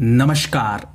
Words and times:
नमस्कार। 0.00 0.86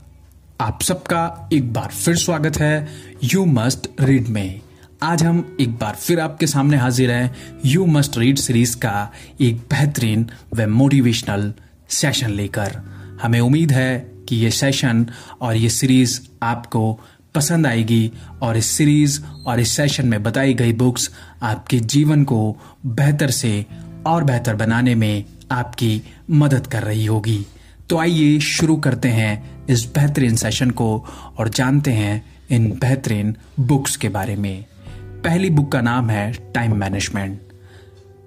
आप 0.61 0.81
सबका 0.81 1.49
एक 1.53 1.73
बार 1.73 1.87
फिर 1.87 2.15
स्वागत 2.15 2.57
है 2.57 2.87
यू 3.23 3.45
मस्ट 3.45 3.87
रीड 4.01 4.27
में। 4.27 4.61
आज 5.03 5.23
हम 5.23 5.57
एक 5.61 5.69
बार 5.69 5.95
फिर 5.95 6.19
आपके 6.19 6.47
सामने 6.47 6.77
हाजिर 6.77 7.11
हैं 7.11 7.35
यू 7.65 7.85
मस्ट 7.85 8.17
रीड 8.17 8.37
सीरीज़ 8.37 8.77
का 8.77 9.11
एक 9.41 9.55
बेहतरीन 9.55 10.29
व 10.55 10.67
मोटिवेशनल 10.67 11.53
सेशन 11.89 12.29
लेकर। 12.29 12.79
हमें 13.21 13.39
उम्मीद 13.39 13.71
है 13.71 13.99
कि 14.29 14.35
ये 14.35 14.51
सेशन 14.51 15.05
और 15.41 15.55
ये 15.55 15.69
सीरीज़ 15.69 16.19
आपको 16.43 16.99
पसंद 17.35 17.67
आएगी 17.67 18.11
और 18.41 18.57
इस 18.57 18.65
सीरीज़ 18.65 19.21
और 19.45 19.59
इस 19.59 19.71
सेशन 19.71 20.07
में 20.07 20.23
बताई 20.23 20.53
गई 20.53 20.73
बुक्स 20.73 21.11
आपके 21.41 21.79
जीवन 21.79 22.23
को 22.23 22.57
बेहतर 22.85 23.31
से 23.31 23.65
और 24.05 24.23
बेहतर 24.23 24.55
बनाने 24.55 24.95
में 24.95 25.23
आपकी 25.51 26.01
मदद 26.31 26.67
कर 26.67 26.83
रही 26.83 27.05
होगी। 27.05 27.45
तो 27.89 27.97
आइए 27.97 28.39
शुरू 28.39 28.75
करते 28.75 29.07
हैं 29.07 29.65
इस 29.69 29.85
बेहतरीन 29.85 30.35
सेशन 30.35 30.69
को 30.71 31.05
और 31.37 31.49
जानते 31.49 31.91
हैं 31.91 32.23
इन 32.51 32.69
बेहतरीन 32.71 33.35
बुक्स 33.59 33.95
के 33.95 34.09
बारे 34.09 34.35
में। 34.35 34.65
पहली 34.97 35.49
बुक 35.49 35.71
का 35.71 35.81
नाम 35.81 36.09
है 36.09 36.31
टाइम 36.53 36.77
मैनेजमेंट 36.77 37.39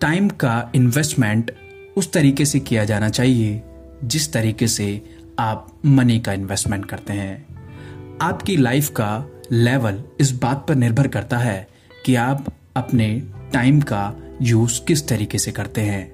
टाइम 0.01 0.29
का 0.29 0.71
इन्वेस्टमेंट 0.75 1.51
उस 1.97 2.13
तरीके 2.13 2.45
से 2.45 2.61
किया 2.61 2.85
जाना 2.85 3.09
चाहिए 3.09 3.63
जिस 4.05 4.33
तरीके 4.33 4.67
से 4.67 5.03
आप 5.39 5.81
मनी 5.87 6.21
का 6.21 6.33
इन्वेस्टमेंट 6.33 6.85
करते 6.85 7.13
हैं। 7.13 7.47
आपकी 8.21 8.57
लाइफ 8.57 8.89
का 8.89 9.27
लेवल 9.53 10.03
इस 10.21 10.31
बात 10.31 10.67
पर 10.69 10.75
निर्भर 10.75 11.09
करता 11.09 11.39
है 11.39 11.69
कि 12.05 12.15
आप 12.15 12.53
अपने 12.77 13.23
टाइम 13.53 13.81
का 13.81 14.15
यूज़ 14.43 14.81
किस 14.85 15.09
तरीके 15.09 15.39
से 15.39 15.53
करते 15.53 15.81
हैं। 15.81 16.13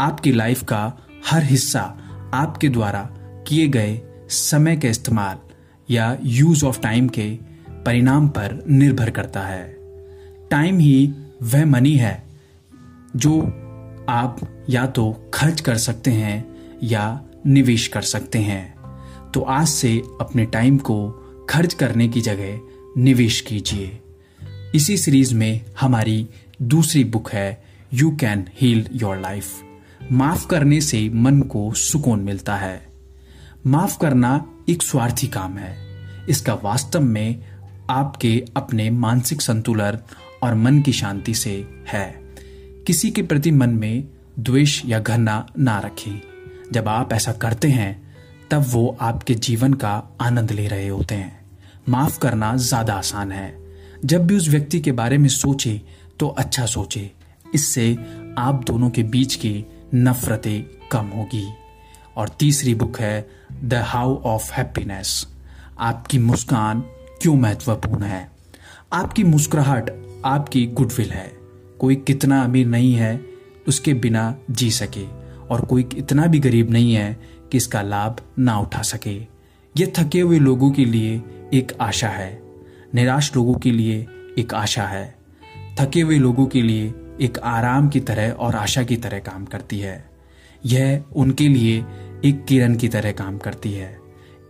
आपकी 0.00 0.32
लाइफ 0.32 0.62
का 0.62 0.92
हर 1.26 1.42
हिस्सा 1.42 1.98
आपके 2.34 2.68
द्वारा 2.68 3.02
किए 3.46 3.68
गए 3.68 4.00
समय 4.28 4.76
के 4.76 4.88
इस्तेमाल 4.88 5.38
या 5.90 6.18
यूज़ 6.24 6.64
ऑफ़ 6.64 6.80
टाइम 6.80 7.08
के 7.08 7.28
परिणाम 7.86 8.28
पर 8.28 8.64
निर्भर 8.68 9.10
करता 9.10 9.40
है। 9.40 9.76
टाइम 10.50 10.78
ही 10.78 11.14
वह 11.42 11.66
मनी 11.66 11.94
है 11.94 12.22
जो 13.16 13.40
आप 14.08 14.40
या 14.70 14.86
तो 14.86 15.30
खर्च 15.34 15.60
कर 15.60 15.76
सकते 15.76 16.10
हैं 16.10 16.56
या 16.82 17.20
निवेश 17.46 17.86
कर 17.88 18.02
सकते 18.02 18.38
हैं। 18.38 18.74
तो 19.34 19.40
आज 19.40 19.68
से 19.68 20.02
अपने 20.20 20.44
टाइम 20.44 20.78
को 20.78 21.10
खर्च 21.50 21.74
करने 21.74 22.08
की 22.08 22.20
जगह 22.20 22.60
निवेश 22.96 23.40
कीजिए। 23.40 24.00
इसी 24.74 24.96
सीरीज़ 24.96 25.34
में 25.34 25.60
हमारी 25.80 26.28
दूसरी 26.62 27.04
बुक 27.04 27.30
है 27.30 27.62
you 27.94 28.10
can 28.10 28.46
heal 28.60 28.88
your 28.92 29.18
life 29.18 29.46
माफ़ 30.10 30.46
करने 30.46 30.80
से 30.80 31.08
मन 31.08 31.40
को 31.40 31.72
सुकून 31.72 32.20
मिलता 32.20 32.56
है। 32.56 32.86
माफ़ 33.66 33.98
करना 33.98 34.46
एक 34.68 34.82
स्वार्थी 34.82 35.26
काम 35.26 35.58
है। 35.58 35.76
इसका 36.28 36.54
वास्तव 36.54 37.00
में 37.00 37.44
आपके 37.90 38.44
अपने 38.56 38.90
मानसिक 38.90 39.42
संतुलन 39.42 39.98
और 40.42 40.54
मन 40.54 40.80
की 40.80 40.92
शांति 40.92 41.34
से 41.34 41.68
है। 41.88 42.20
किसी 42.86 43.10
के 43.10 43.22
प्रति 43.22 43.50
मन 43.50 43.70
में 43.70 44.08
द्वेष 44.38 44.82
या 44.86 44.98
घृणा 44.98 45.46
ना 45.58 45.78
रखें। 45.78 46.20
जब 46.72 46.88
आप 46.88 47.12
ऐसा 47.12 47.32
करते 47.32 47.68
हैं, 47.68 48.14
तब 48.50 48.64
वो 48.68 48.96
आपके 49.00 49.34
जीवन 49.34 49.74
का 49.74 50.16
आनंद 50.20 50.52
ले 50.52 50.68
रहे 50.68 50.88
होते 50.88 51.14
हैं। 51.14 51.40
माफ़ 51.88 52.18
करना 52.18 52.56
ज़्यादा 52.56 52.94
आसान 52.94 53.32
है। 53.32 53.58
जब 54.04 54.26
भी 54.26 54.36
उस 54.36 54.48
व्यक्ति 54.48 54.80
के 54.80 54.92
बारे 54.92 55.18
में 55.18 55.28
सोचे 55.28 55.82
तो 56.20 56.28
अच्छा 56.28 56.66
सोचे। 56.66 57.10
इससे 57.54 57.98
आप 58.38 58.64
दोनों 58.66 58.90
के 58.90 59.02
बीच 59.02 59.34
की 59.34 59.64
नफरतें 59.94 60.88
कम 60.92 61.06
होगी। 61.06 61.52
और 62.16 62.28
तीसरी 62.28 62.74
बुक 62.74 63.00
है, 63.00 63.30
द 63.64 63.74
हाउ 63.74 64.22
ऑफ़ 64.22 64.52
हैप्पीनेस। 64.52 65.26
आपकी 65.80 66.18
मुस्कान 66.18 66.80
क्यों 67.22 67.36
महत्वपूर्ण 67.36 68.02
है? 68.02 68.30
आपकी 68.92 69.24
मुस्कुराहट 69.24 69.90
आपकी 70.24 70.66
गुडविल 70.66 71.10
है। 71.10 71.32
कोई 71.80 71.96
कितना 71.96 72.42
अमीर 72.42 72.66
नहीं 72.66 72.94
है, 72.94 73.20
उसके 73.68 73.94
बिना 73.94 74.36
जी 74.50 74.70
सके। 74.70 75.06
और 75.50 75.64
कोई 75.64 75.88
इतना 75.96 76.26
भी 76.26 76.38
गरीब 76.38 76.70
नहीं 76.70 76.94
है 76.94 77.20
कि 77.52 77.56
इसका 77.56 77.82
लाभ 77.82 78.20
ना 78.38 78.58
उठा 78.58 78.82
सके। 78.82 79.16
ये 79.76 79.92
थके 79.98 80.20
हुए 80.20 80.38
लोगों 80.38 80.70
के 80.70 80.84
लिए 80.84 81.22
एक 81.54 81.72
आशा 81.80 82.08
है। 82.08 82.42
निराश 82.94 83.36
लोगों 83.36 83.54
के 83.54 83.70
लिए 83.70 84.06
एक 84.38 84.54
आशा 84.54 84.84
है। 84.84 85.14
थके 85.80 86.00
हुए 86.00 86.18
लोगों 86.18 86.46
के 86.46 86.62
लिए 86.62 86.94
एक 87.20 87.38
आराम 87.38 87.88
की 87.88 88.00
तरह 88.00 88.30
और 88.30 88.56
आशा 88.56 88.82
की 88.82 88.96
तरह 88.96 89.18
काम 89.18 89.44
करती 89.44 89.78
है। 89.78 90.10
यह 90.66 91.04
उनके 91.16 91.48
लिए 91.48 91.84
एक 92.24 92.44
किरण 92.44 92.76
की 92.76 92.88
तरह 92.88 93.12
काम 93.12 93.38
करती 93.38 93.72
है। 93.72 93.98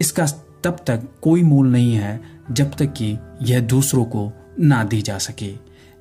इसका 0.00 0.26
तब 0.64 0.76
तक 0.86 1.02
कोई 1.22 1.42
मूल 1.42 1.68
नहीं 1.68 1.94
है 1.94 2.20
जब 2.50 2.74
तक 2.74 2.92
कि 2.92 3.18
यह 3.42 3.60
दूसरों 3.60 4.04
को 4.04 4.32
ना 4.60 4.84
दी 4.84 5.02
जा 5.02 5.18
सके। 5.18 5.54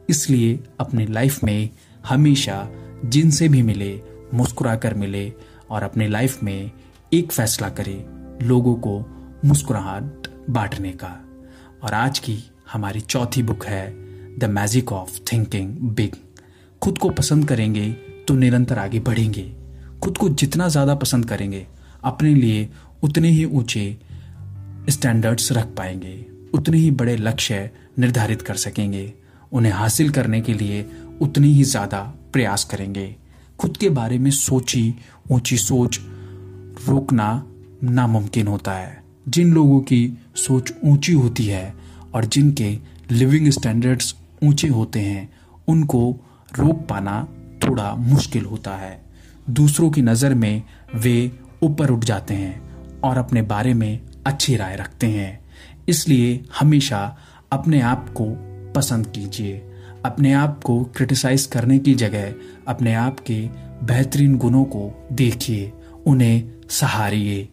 इसलिए 0.09 0.59
अपनी 0.79 1.05
लाइफ 1.05 1.43
में 1.43 1.69
हमेशा 2.05 2.69
जिनसे 3.05 3.49
भी 3.49 3.61
मिले 3.61 4.01
मुस्कुरा 4.33 4.75
कर 4.75 4.93
मिले 4.93 5.33
और 5.69 5.83
अपने 5.83 6.07
लाइफ 6.07 6.43
में 6.43 6.71
एक 7.13 7.31
फैसला 7.31 7.69
करे, 7.69 8.05
लोगों 8.45 8.75
को 8.75 9.05
मुस्कुराहट 9.45 10.27
बांटने 10.49 10.91
का। 10.91 11.25
और 11.83 11.93
आज 11.93 12.19
की 12.19 12.39
हमारी 12.73 12.99
चौथी 12.99 13.43
बुक 13.43 13.65
है 13.65 13.95
the 14.37 14.43
magic 14.43 14.91
of 14.91 15.19
thinking 15.33 15.77
big 15.77 16.15
खुद 16.81 16.97
को 16.97 17.09
पसंद 17.09 17.47
करेंगे 17.47 17.89
तो 18.27 18.33
निरंतर 18.33 18.79
आगे 18.79 18.99
बढ़ेंगे। 18.99 19.51
खुद 20.03 20.17
को 20.17 20.29
जितना 20.31 20.67
ज़्यादा 20.67 20.95
पसंद 20.95 21.25
करेंगे, 21.25 21.65
अपने 22.03 22.33
लिए 22.35 22.67
उतने 23.03 23.29
ही 23.29 23.43
ऊँचे 23.45 23.97
स्टैंडर्ड्स 24.89 25.51
रख 25.51 25.67
पाएँगे। 25.77 26.13
उतने 26.53 26.77
ही 26.77 26.89
बड़े 26.91 27.15
लक्ष्य 27.17 27.69
निर्धारित 27.99 28.41
कर 28.41 28.55
सकेंगे। 28.55 29.13
उन्हें 29.51 29.73
हासिल 29.73 30.09
करने 30.09 30.41
के 30.41 30.53
लिए 30.53 30.85
उतने 31.21 31.47
ही 31.47 31.63
ज़्यादा 31.63 32.01
प्रयास 32.33 32.63
करेंगे। 32.63 33.15
खुद 33.59 33.77
के 33.77 33.89
बारे 33.89 34.17
में 34.17 34.31
सोची, 34.31 34.93
ऊँची 35.31 35.57
सोच 35.57 35.99
रोकना 36.87 37.29
नामुमकिन 37.83 38.47
होता 38.47 38.73
है। 38.73 39.03
जिन 39.27 39.53
लोगों 39.53 39.79
की 39.81 40.17
सोच 40.37 40.73
ऊँची 40.83 41.13
होती 41.13 41.45
है 41.45 41.73
और 42.13 42.25
जिनके 42.25 42.77
लिविंग 43.11 43.49
स्टैंडर्ड्स 43.51 44.13
ऊँचे 44.43 44.67
होते 44.69 44.99
हैं, 44.99 45.29
उनको 45.67 46.19
रोक 46.59 46.87
पाना 46.87 47.27
थोड़ा 47.63 47.95
मुश्किल 47.95 48.45
होता 48.45 48.75
है। 48.75 49.01
दूसरों 49.49 49.91
की 49.91 50.01
नज़र 50.01 50.33
में 50.33 50.63
वे 50.95 51.31
ऊपर 51.63 51.89
उठ 51.89 52.03
जाते 52.03 52.33
हैं 52.33 52.61
और 53.01 53.17
अपने 53.17 53.41
बारे 53.41 53.73
में 53.73 53.99
अच्छी 54.25 54.55
राय 54.55 54.75
रखते 54.75 55.07
हैं। 55.07 55.39
इसलिए 55.89 56.43
हमेशा 56.59 57.17
अपने 57.51 57.81
आप 57.81 58.09
को 58.09 58.25
पसंद 58.75 59.07
कीजिए। 59.07 59.67
अपने 60.05 60.33
आप 60.33 60.61
को 60.63 60.83
क्रिटिसाइज 60.83 61.45
करने 61.45 61.79
की 61.79 61.93
जगह 61.93 62.33
अपने 62.67 62.93
आप 62.93 63.19
के 63.19 63.39
बेहतरीन 63.83 64.37
गुणों 64.37 64.63
को 64.63 65.07
देखिए, 65.11 65.71
उन्हें 66.05 66.51
सहारिए 66.69 67.49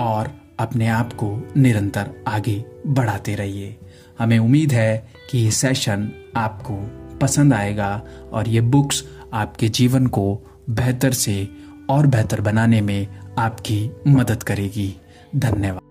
और 0.00 0.30
अपने 0.58 0.88
आप 0.88 1.12
को 1.12 1.52
निरंतर 1.56 2.10
आगे 2.28 2.64
बढ़ाते 2.86 3.34
रहिए। 3.34 3.76
हमें 4.18 4.38
उम्मीद 4.38 4.72
है 4.72 5.08
कि 5.30 5.38
ये 5.38 5.50
सेशन 5.50 6.10
आपको 6.36 6.99
पसंद 7.22 7.54
आएगा 7.54 8.02
और 8.32 8.48
ये 8.48 8.60
बुक्स 8.60 9.04
आपके 9.32 9.68
जीवन 9.68 10.06
को 10.06 10.40
बेहतर 10.70 11.12
से 11.12 11.48
और 11.90 12.06
बेहतर 12.06 12.40
बनाने 12.40 12.80
में 12.80 13.06
आपकी 13.38 13.90
मदद 14.08 14.42
करेगी। 14.42 14.94
धन्यवाद। 15.36 15.89